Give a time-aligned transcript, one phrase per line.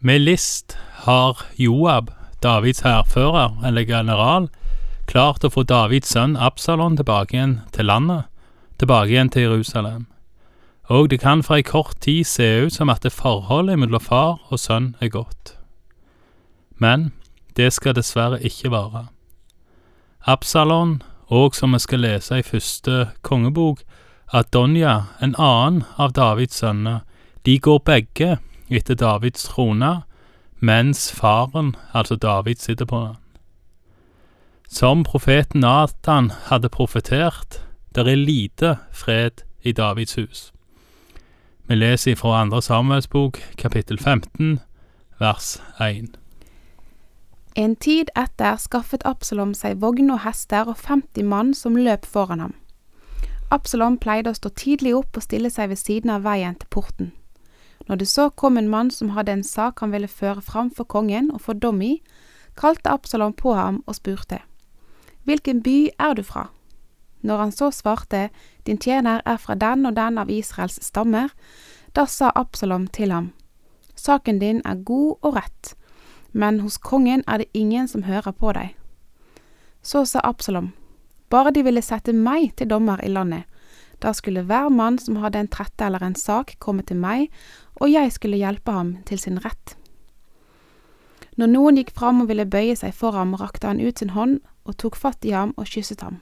[0.00, 2.10] Med list har Joab,
[2.42, 4.48] Davids hærfører eller general,
[5.08, 8.26] klart å få Davids sønn Absalon tilbake igjen til landet,
[8.78, 10.06] tilbake igjen til Jerusalem.
[10.92, 14.36] Og det kan for ei kort tid se ut som at det forholdet mellom far
[14.50, 15.56] og sønn er godt.
[16.76, 17.12] Men
[17.56, 19.06] det skal dessverre ikke vare.
[20.26, 23.80] Absalon, og som vi skal lese i første kongebok,
[24.28, 27.00] Adonja, en annen av Davids sønner,
[27.46, 28.36] de går begge
[28.70, 30.02] etter Davids trone,
[30.58, 33.16] mens faren, altså David, sitter på den.
[34.68, 37.62] Som profeten Nathan hadde profetert,
[37.94, 40.52] der er lite fred i Davids hus.
[41.68, 44.60] Vi leser fra andre samarbeidsbok, kapittel 15,
[45.18, 46.18] vers 1.
[47.56, 52.40] En tid etter skaffet Absalom seg vogn og hester og 50 mann som løp foran
[52.40, 52.54] ham.
[53.50, 57.12] Absalom pleide å stå tidlig opp og stille seg ved siden av veien til porten.
[57.86, 60.84] Når det så kom en mann som hadde en sak han ville føre fram for
[60.84, 62.02] kongen og få dom i,
[62.56, 64.40] kalte Absalom på ham og spurte,
[65.24, 66.50] Hvilken by er du fra?
[67.22, 68.30] Når han så svarte,
[68.66, 71.28] Din tjener er fra den og den av Israels stammer,
[71.96, 73.32] da sa Absalom til ham,
[73.96, 75.74] Saken din er god og rett,
[76.32, 78.74] men hos kongen er det ingen som hører på deg.
[79.82, 80.72] Så sa Absalom,
[81.30, 83.44] Bare de ville sette meg til dommer i landet,
[84.02, 87.30] da skulle hver mann som hadde en trette eller en sak, komme til meg,
[87.80, 89.76] og jeg skulle hjelpe ham til sin rett.
[91.36, 94.40] Når noen gikk fram og ville bøye seg for ham, rakte han ut sin hånd
[94.64, 96.20] og tok fatt i ham og kysset ham.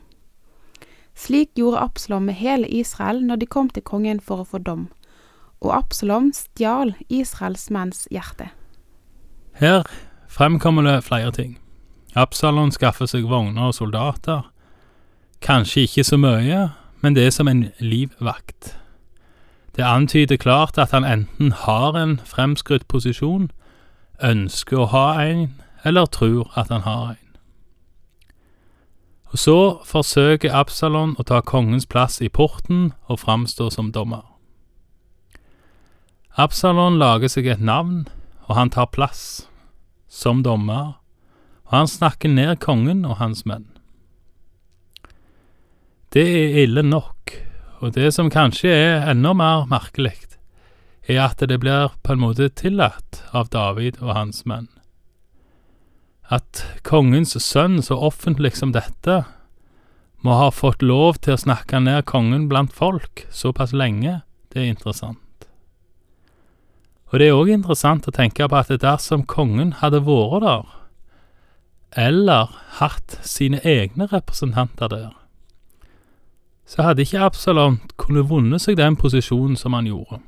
[1.15, 4.89] Slik gjorde Absalom med hele Israel når de kom til kongen for å få dom,
[5.63, 8.51] og Absalom stjal Israels menns hjerte.
[9.55, 9.87] Her
[10.29, 11.59] fremkommer det flere ting.
[12.19, 14.51] Absalom skaffer seg vogner og soldater.
[15.43, 16.69] Kanskje ikke så mye,
[17.05, 18.79] men det er som en livvakt.
[19.77, 23.51] Det antyder klart at han enten har en fremskrutt posisjon,
[24.25, 25.43] ønsker å ha en,
[25.85, 27.21] eller tror at han har en.
[29.35, 34.25] Og så forsøker Absalon å ta kongens plass i porten og framstå som dommer.
[36.41, 38.07] Absalon lager seg et navn,
[38.49, 39.45] og han tar plass
[40.09, 40.97] som dommer,
[41.69, 43.74] og han snakker ned kongen og hans menn.
[46.15, 47.33] Det er ille nok,
[47.83, 50.15] og det som kanskje er enda mer merkelig,
[51.11, 54.69] er at det blir på en måte tillatt av David og hans menn.
[56.31, 59.25] At kongens sønn, så offentlig som dette,
[60.23, 64.21] må ha fått lov til å snakke ned kongen blant folk såpass lenge,
[64.55, 65.49] det er interessant.
[67.11, 70.65] Og det er òg interessant å tenke på at dersom kongen hadde vært der,
[72.07, 75.13] eller hatt sine egne representanter der,
[76.67, 80.21] så hadde ikke Absalom kunnet vunnet seg den posisjonen som han gjorde.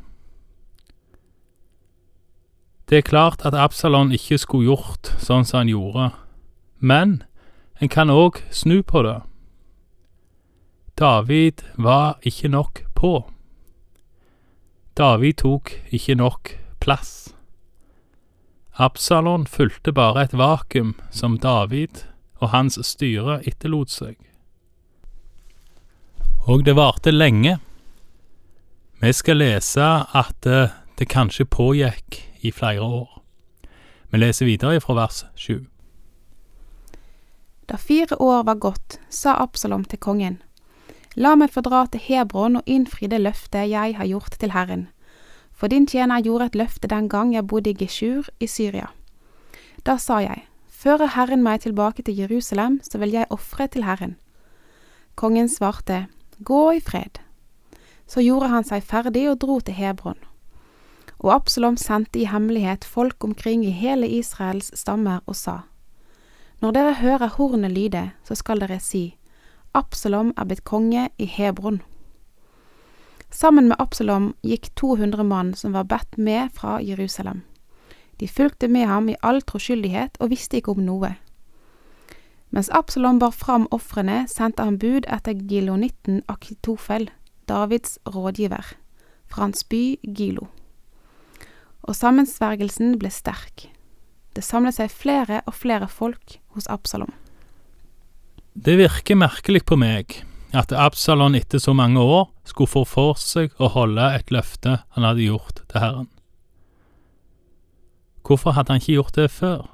[2.89, 6.11] Det er klart at Absalon ikke skulle gjort sånn som han gjorde,
[6.79, 7.23] men
[7.81, 9.21] en kan òg snu på det.
[10.97, 13.27] David var ikke nok på.
[14.97, 17.35] David tok ikke nok plass.
[18.79, 22.07] Absalon fulgte bare et vakuum som David
[22.41, 24.17] og hans styre etterlot seg.
[26.47, 27.59] Og det varte lenge.
[29.03, 29.83] Vi skal lese
[30.15, 33.23] at eh, det kanskje pågikk i flere år.
[34.12, 35.67] Vi leser videre fra vers 7.
[37.67, 40.39] Da fire år var gått, sa Absalom til kongen,
[41.17, 44.89] La meg få dra til Hebron og innfri det løftet jeg har gjort til Herren.
[45.51, 48.93] For din tjener gjorde et løfte den gang jeg bodde i Geshur i Syria.
[49.83, 54.17] Da sa jeg, Fører Herren meg tilbake til Jerusalem, så vil jeg ofre til Herren.
[55.17, 56.07] Kongen svarte,
[56.39, 57.19] Gå i fred.
[58.07, 60.19] Så gjorde han seg ferdig og dro til Hebron.
[61.19, 65.61] Og Absalom sendte i hemmelighet folk omkring i hele Israels stammer og sa,
[66.61, 69.17] Når dere hører hornet lyde, så skal dere si,
[69.75, 71.83] Absalom er blitt konge i Hebron.
[73.31, 77.43] Sammen med Absalom gikk 200 mann som var bedt med fra Jerusalem.
[78.21, 81.16] De fulgte med ham i all troskyldighet og visste ikke om noe.
[82.57, 87.11] Mens Absalom bar fram ofrene, sendte han bud etter gilonitten Akitofel,
[87.45, 88.71] Davids rådgiver,
[89.29, 90.47] fra hans by Gilo.
[91.85, 93.67] Og sammensvergelsen ble sterk.
[94.33, 97.13] Det samlet seg flere og flere folk hos Absalom.
[98.57, 100.23] Det virker merkelig på meg
[100.57, 105.05] at Absalon etter så mange år skulle få for seg å holde et løfte han
[105.05, 106.13] hadde gjort til Herren.
[108.25, 109.67] Hvorfor hadde han ikke gjort det før,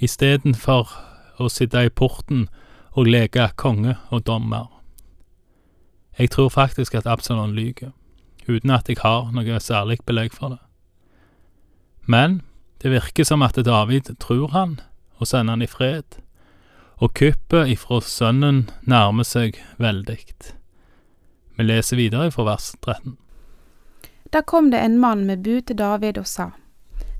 [0.00, 2.46] istedenfor å sitte i porten
[2.94, 4.68] og leke konge og dommer.
[6.18, 7.90] Jeg tror faktisk at Absalon lyver,
[8.46, 10.62] uten at jeg har noe særlig belegg for det.
[12.06, 12.42] Men
[12.84, 14.80] Det virker som at David tror han,
[15.16, 16.18] og sender han i fred,
[17.00, 20.18] og kuppet ifra sønnen nærmer seg veldig.
[21.56, 23.16] Vi leser videre fra vers 13.
[24.32, 26.50] Da kom det en mann med bud til David og sa,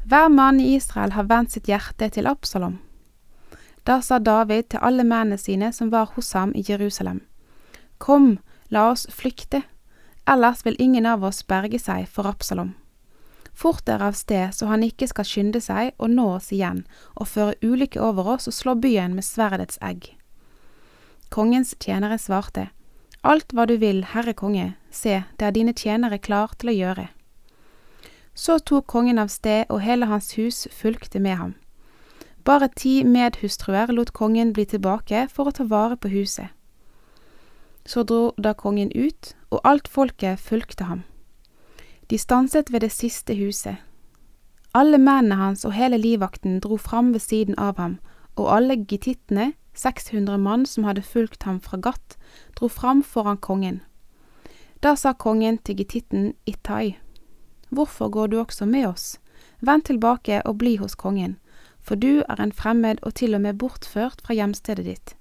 [0.05, 2.77] Hver mann i Israel har vendt sitt hjerte til Absalom.
[3.85, 7.21] Da sa David til alle mennene sine som var hos ham i Jerusalem,
[7.99, 8.39] Kom,
[8.69, 9.63] la oss flykte,
[10.27, 12.75] ellers vil ingen av oss berge seg for Absalom.
[13.55, 16.83] Fort dere av sted, så han ikke skal skynde seg og nå oss igjen
[17.15, 20.11] og føre ulykke over oss og slå byen med sverdets egg.
[21.31, 22.71] Kongens tjenere svarte,
[23.25, 27.07] Alt hva du vil, herre konge, se, det er dine tjenere klar til å gjøre.
[28.35, 31.55] Så tok kongen av sted, og hele hans hus fulgte med ham.
[32.45, 36.53] Bare ti medhustruer lot kongen bli tilbake for å ta vare på huset.
[37.87, 41.03] Så dro da kongen ut, og alt folket fulgte ham.
[42.11, 43.77] De stanset ved det siste huset.
[44.75, 47.99] Alle mennene hans og hele livvakten dro fram ved siden av ham,
[48.37, 52.17] og alle gitittene, 600 mann som hadde fulgt ham fra Gatt,
[52.59, 53.81] dro fram foran kongen.
[54.83, 56.99] Da sa kongen til gititten Itai,
[57.71, 59.19] Hvorfor går du også med oss?
[59.61, 61.39] Vend tilbake og bli hos kongen,
[61.85, 65.15] for du er en fremmed og til og med bortført fra hjemstedet ditt.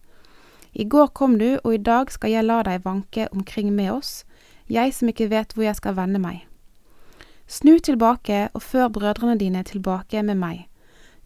[0.73, 4.23] I går kom du, og i dag skal jeg la deg vanke omkring med oss,
[4.69, 6.47] jeg som ikke vet hvor jeg skal vende meg.
[7.47, 10.63] Snu tilbake og før brødrene dine tilbake med meg.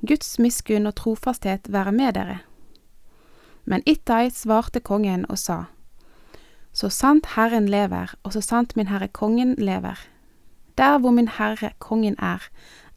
[0.08, 2.40] Guds miskunn og trofasthet være med dere.
[3.66, 5.64] Men Ittai svarte kongen og sa,
[6.74, 9.98] Så sant Herren lever, og så sant min herre kongen lever.
[10.78, 12.44] Der hvor min herre kongen er,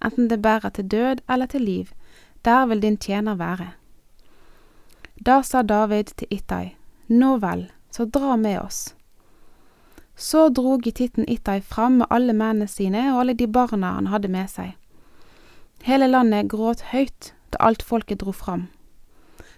[0.04, 1.86] enten det bærer til død eller til liv,
[2.44, 3.72] der vil din tjener være.
[5.26, 6.76] Da sa David til Ittai,
[7.08, 8.94] Nå vel, så dra med oss.
[10.16, 14.28] Så dro gittitten Ittai fram med alle mennene sine og alle de barna han hadde
[14.28, 14.76] med seg.
[15.82, 18.68] Hele landet gråt høyt da alt folket dro fram.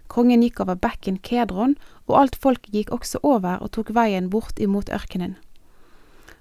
[0.06, 1.76] Kongen gikk over bekken Kedron,
[2.06, 5.37] og alt folket gikk også over og tok veien bort imot ørkenen.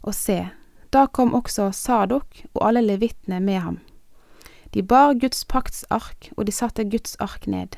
[0.03, 0.49] Og se,
[0.91, 3.79] da kom også Sadok og alle levittene med ham.
[4.73, 7.75] De bar Guds pakts ark, og de satte Guds ark ned.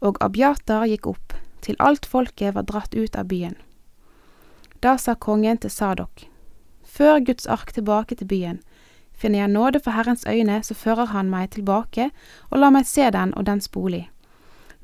[0.00, 3.56] Og Abiatar gikk opp, til alt folket var dratt ut av byen.
[4.80, 6.28] Da sa kongen til Sadok,
[6.84, 8.60] Før Guds ark tilbake til byen,
[9.12, 12.10] finner jeg nåde for Herrens øyne, så fører han meg tilbake
[12.50, 14.10] og la meg se den og dens bolig.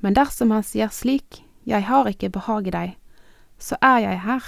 [0.00, 2.96] Men dersom han sier slik, Jeg har ikke behag i deg,
[3.58, 4.42] så er jeg her.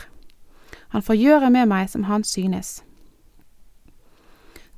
[0.88, 2.82] Han får gjøre med meg som han synes.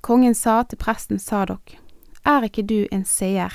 [0.01, 1.79] Kongen sa til presten Sadok,
[2.27, 3.55] Er ikke du en seer?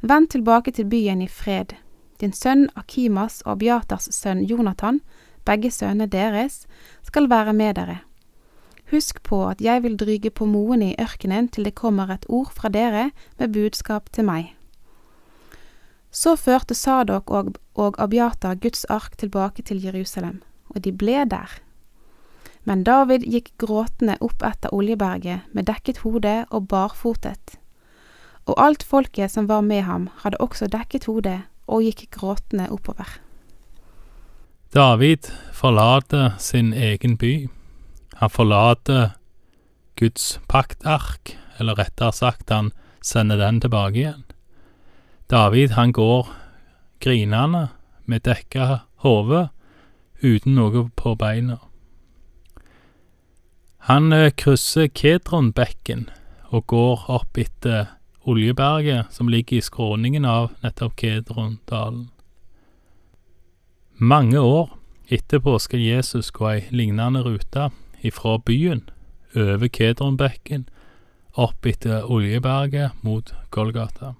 [0.00, 1.74] Vend tilbake til byen i fred.
[2.20, 5.00] Din sønn Akimas og Abiatars sønn Jonathan
[5.44, 6.66] begge sønnene deres,
[7.02, 7.98] skal være med dere.
[8.90, 12.50] Husk på at jeg vil dryge på moene i ørkenen til det kommer et ord
[12.54, 14.54] fra dere med budskap til meg.
[16.10, 20.42] Så førte Sadok og, og Abiata Guds ark tilbake til Jerusalem,
[20.74, 21.60] og de ble der.
[22.66, 27.56] Men David gikk gråtende opp etter Oljeberget med dekket hode og barfotet.
[28.50, 31.38] Og alt folket som var med ham, hadde også dekket hodet
[31.70, 33.06] og gikk gråtende oppover.
[34.74, 37.46] David forlater sin egen by.
[38.18, 39.14] Han forlater
[39.98, 44.24] Guds paktark, eller rettere sagt, han sender den tilbake igjen.
[45.30, 46.30] David, han går
[47.00, 47.68] grinende
[48.06, 49.48] med dekka hode,
[50.22, 51.60] uten noe på beina.
[53.88, 56.08] Han eh, krysser Kedronbekken
[56.50, 62.10] og går opp etter Oljeberget, som ligger i skråningen av nettopp Kedrondalen.
[63.96, 64.70] Mange år
[65.08, 67.70] etterpå skal Jesus gå ei lignende rute
[68.02, 68.82] ifra byen,
[69.36, 70.68] over Kedronbekken,
[71.34, 74.14] opp etter Oljeberget mot Golgata.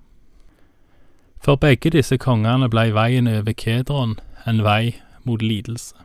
[1.40, 5.96] For begge disse kongene blei veien over Kedron en vei mot lidelse.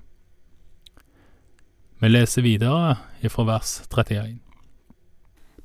[1.99, 4.44] Vi leser videre ifra vers 31.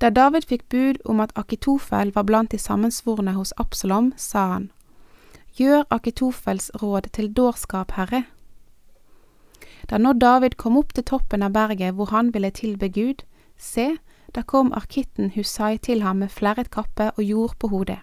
[0.00, 4.70] Da David fikk bud om at Akitofel var blant de sammensvorne hos Absalom, sa han,
[5.58, 8.22] Gjør Akitofels råd til dårskap, Herre.
[9.90, 13.26] Da nå David kom opp til toppen av berget hvor han ville tilbe Gud,
[13.58, 13.98] se,
[14.32, 17.98] da kom arkitten Husai til ham med flerret kappe og jord på hodet.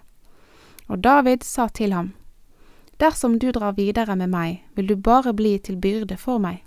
[0.88, 2.12] Og David sa til ham,
[3.00, 6.62] Dersom du drar videre med meg, vil du bare bli til byrde for meg.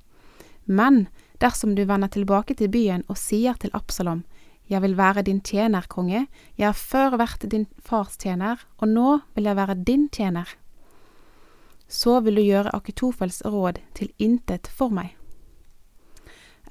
[0.65, 1.07] Men
[1.41, 4.23] dersom du vender tilbake til byen og sier til Absalom,
[4.71, 9.19] Jeg vil være din tjener, konge, jeg har før vært din fars tjener, og nå
[9.35, 10.55] vil jeg være din tjener
[11.91, 15.15] så vil du gjøre Akitofels råd til intet for meg.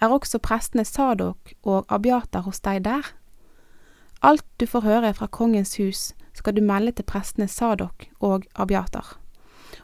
[0.00, 3.04] Er også prestene Sadok og Abiatar hos deg der?
[4.25, 9.19] Alt du får høre fra kongens hus, skal du melde til prestene Sadok og Abiatar.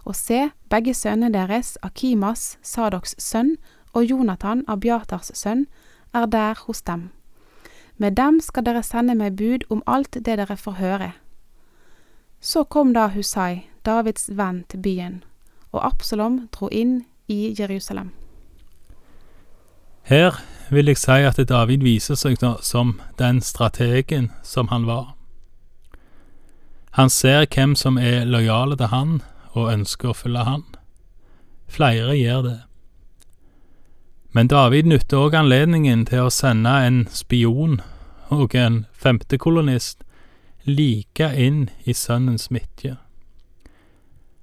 [0.05, 3.57] Og se, begge sønnene deres, Akimas, Sadoks sønn,
[3.93, 5.67] og Jonathan, Abiatars sønn,
[6.15, 7.11] er der hos dem.
[7.97, 11.13] Med dem skal dere sende meg bud om alt det dere får høre.
[12.41, 15.25] Så kom da Husai, Davids venn, til byen,
[15.73, 18.13] og Absalom dro inn i Jerusalem.
[20.07, 20.37] Her
[20.71, 25.17] vil jeg si at David viser seg som den strategen som han var.
[26.97, 29.19] Han ser hvem som er lojale til han
[29.53, 30.63] og ønsker å følge han.
[31.69, 32.59] Flere gjør det.
[34.37, 37.79] Men David nytter òg anledningen til å sende en spion
[38.29, 40.03] og en femtekolonist
[40.69, 42.99] like inn i sønnens midje.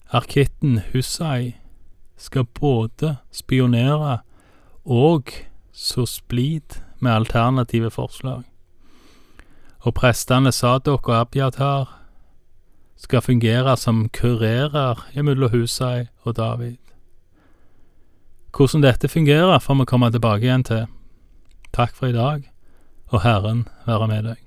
[0.09, 1.59] Arkitten Hussai
[2.17, 4.23] skal både spionere
[4.81, 5.29] og
[5.69, 8.47] så splid med alternative forslag.
[9.85, 11.99] Og prestene Sadok og Abiatar
[12.97, 16.81] skal fungere som kurerer mellom Husai og David.
[18.53, 20.85] Hvordan dette fungerer, får vi komme tilbake igjen til.
[21.73, 22.43] Takk for i dag,
[23.09, 24.42] og Herren være med deg.